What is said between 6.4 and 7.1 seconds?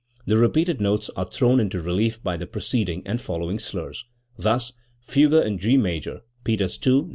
(Peters II, No.